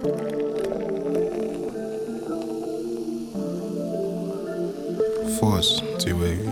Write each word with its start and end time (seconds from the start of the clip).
Force, 0.00 0.16
to 5.98 6.00
Tiwegi. 6.00 6.48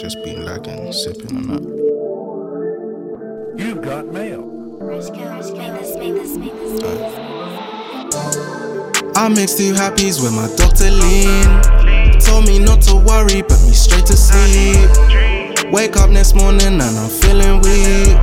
Just 0.00 0.22
be 0.22 0.36
and 0.68 0.94
sipping 0.94 1.36
on 1.36 1.50
up. 1.50 1.62
You 3.58 3.74
got 3.82 4.06
mail. 4.06 4.48
Eh. 4.80 4.84
I 9.16 9.28
mix 9.30 9.50
Steve 9.52 9.74
happies 9.74 10.22
with 10.22 10.32
my 10.32 10.46
Dr. 10.54 10.92
Lean. 10.92 11.60
Told 12.20 12.46
me 12.46 12.60
not 12.60 12.82
to 12.82 12.94
worry, 12.94 13.42
but 13.42 13.60
me 13.62 13.72
straight 13.72 14.06
to 14.06 14.16
sleep. 14.16 15.11
Wake 15.72 15.96
up 15.96 16.10
next 16.10 16.34
morning 16.34 16.82
and 16.82 16.82
I'm 16.82 17.08
feeling 17.08 17.62
weak. 17.62 18.14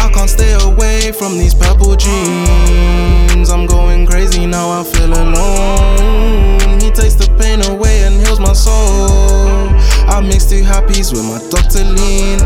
I 0.00 0.10
can't 0.12 0.28
stay 0.28 0.52
away 0.64 1.12
from 1.12 1.38
these 1.38 1.54
purple 1.54 1.94
dreams. 1.94 3.50
I'm 3.50 3.66
going 3.68 4.04
crazy 4.04 4.46
now, 4.46 4.80
I 4.80 4.82
feel 4.82 5.12
alone. 5.12 6.80
He 6.80 6.90
takes 6.90 7.14
the 7.14 7.32
pain 7.38 7.62
away 7.70 8.02
and 8.02 8.16
heals 8.16 8.40
my 8.40 8.52
soul. 8.52 9.68
I 10.10 10.20
mix 10.22 10.46
two 10.46 10.62
happies 10.62 11.12
with 11.12 11.24
my 11.24 11.38
doctor 11.50 11.84
lean. 11.84 12.40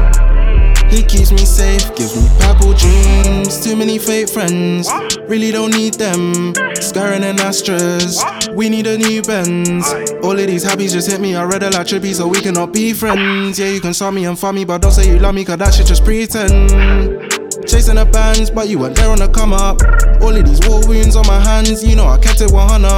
He 0.97 1.03
keeps 1.03 1.31
me 1.31 1.45
safe, 1.45 1.95
gives 1.95 2.17
me 2.17 2.27
purple 2.41 2.73
dreams. 2.73 3.63
Too 3.63 3.77
many 3.77 3.99
fake 3.99 4.31
friends, 4.31 4.89
really 5.29 5.53
don't 5.53 5.71
need 5.71 5.93
them. 5.95 6.55
Scarring 6.77 7.23
and 7.23 7.39
Astras, 7.39 8.17
we 8.55 8.71
need 8.71 8.87
a 8.87 8.97
new 8.97 9.21
Benz. 9.21 9.87
All 10.23 10.33
of 10.33 10.47
these 10.47 10.65
happies 10.65 10.93
just 10.93 11.11
hit 11.11 11.21
me, 11.21 11.37
I 11.37 11.45
read 11.45 11.63
a 11.63 11.69
lot 11.69 11.85
trippy, 11.85 12.15
so 12.15 12.27
we 12.27 12.41
cannot 12.41 12.73
be 12.73 12.95
friends. 12.95 13.59
Yeah, 13.59 13.73
you 13.73 13.81
can 13.83 13.93
saw 13.93 14.11
me 14.11 14.25
and 14.25 14.39
fuck 14.39 14.55
me, 14.55 14.65
but 14.65 14.81
don't 14.81 14.91
say 14.91 15.07
you 15.07 15.19
love 15.19 15.35
me, 15.35 15.45
cause 15.45 15.59
that 15.59 15.75
shit 15.75 15.87
just 15.87 16.03
pretend. 16.03 17.16
Chasing 17.65 17.97
the 17.97 18.05
bands, 18.05 18.51
but 18.51 18.69
you 18.69 18.79
weren't 18.79 18.97
there 18.97 19.11
on 19.11 19.19
the 19.19 19.29
come 19.29 19.53
up. 19.53 19.81
All 20.23 20.35
of 20.35 20.45
these 20.45 20.61
war 20.69 20.87
wounds 20.87 21.17
on 21.17 21.27
my 21.27 21.41
hands, 21.41 21.83
you 21.83 21.97
know 21.97 22.07
I 22.07 22.19
kept 22.19 22.41
it 22.41 22.51
100. 22.51 22.89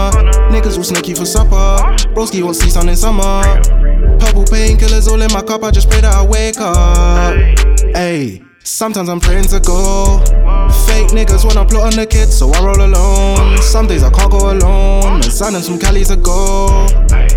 Niggas 0.50 0.76
will 0.76 0.84
snake 0.84 1.08
you 1.08 1.14
for 1.14 1.26
supper. 1.26 1.78
Broski 2.14 2.42
won't 2.42 2.56
see 2.56 2.70
sun 2.70 2.88
in 2.88 2.96
summer. 2.96 3.42
Purple 4.18 4.44
painkillers 4.44 5.08
all 5.08 5.20
in 5.22 5.32
my 5.32 5.42
cup, 5.42 5.62
I 5.62 5.70
just 5.70 5.88
pray 5.90 6.00
that 6.00 6.14
I 6.14 6.26
wake 6.26 6.58
up. 6.58 7.34
Ayy, 7.94 8.44
sometimes 8.64 9.08
I'm 9.08 9.20
praying 9.20 9.46
to 9.48 9.60
go. 9.60 10.18
Fake 10.86 11.08
niggas 11.08 11.44
wanna 11.44 11.64
plot 11.64 11.92
on 11.92 11.96
the 11.98 12.06
kids, 12.06 12.36
so 12.36 12.50
I 12.52 12.64
roll 12.64 12.80
alone. 12.80 13.58
Some 13.62 13.86
days 13.86 14.02
I 14.02 14.10
can't 14.10 14.30
go 14.30 14.50
alone. 14.52 15.22
And 15.22 15.64
some 15.64 15.78
Cali 15.78 16.04
to 16.04 16.16
go. 16.16 16.86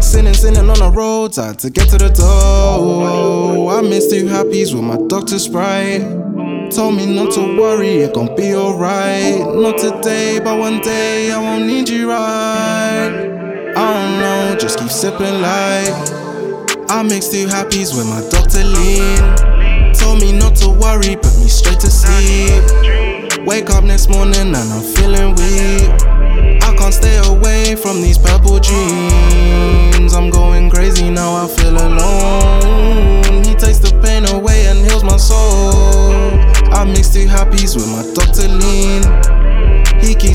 Sinning, 0.02 0.34
sinning 0.34 0.70
on 0.70 0.80
the 0.80 0.92
roads, 0.92 1.38
I 1.38 1.48
had 1.48 1.60
to 1.60 1.70
get 1.70 1.88
to 1.90 1.98
the 1.98 2.10
door. 2.10 3.72
I 3.72 3.82
miss 3.82 4.10
two 4.10 4.26
happies 4.26 4.74
with 4.74 4.84
my 4.84 4.98
Dr. 5.08 5.40
Sprite. 5.40 6.21
Told 6.76 6.96
me 6.96 7.06
not 7.06 7.34
to 7.34 7.42
worry, 7.60 7.98
it 7.98 8.14
gon' 8.14 8.34
be 8.34 8.56
alright. 8.56 9.40
Not 9.40 9.78
today, 9.78 10.40
but 10.40 10.58
one 10.58 10.80
day 10.80 11.30
I 11.30 11.38
won't 11.38 11.66
need 11.66 11.90
you 11.90 12.10
right. 12.10 13.74
I 13.76 13.94
don't 13.94 14.20
know, 14.20 14.58
just 14.58 14.80
keep 14.80 14.90
sipping 14.90 15.42
light. 15.42 15.92
I 16.90 17.04
mix 17.04 17.28
two 17.28 17.48
happies 17.48 17.94
with 17.94 18.08
my 18.08 18.22
Dr. 18.30 18.64
Lean. 18.64 19.94
Told 19.96 20.22
me 20.22 20.32
not 20.32 20.56
to 20.58 20.70
worry, 20.70 21.18
put 21.18 21.38
me 21.40 21.50
straight 21.50 21.82
to 21.82 21.92
sleep. 21.92 23.46
Wake 23.46 23.70
up 23.70 23.84
next 23.84 24.10
morning 24.10 24.56
and 24.56 24.56
I'm 24.56 24.82
feeling 24.82 25.36
weak. 25.36 25.92
I 26.64 26.74
can't 26.78 26.94
stay 26.94 27.18
away 27.26 27.76
from 27.76 28.02
these 28.02 28.18
purple 28.18 28.60
dreams. 28.60 29.61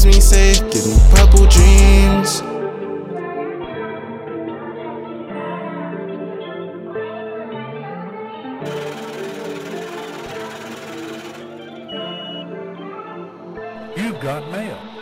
me 0.06 0.20
safe, 0.20 0.60
give 0.70 0.86
me 0.86 0.96
purple 1.10 1.46
dreams. 1.46 2.42
You've 13.96 14.20
got 14.20 14.48
mail. 14.50 14.95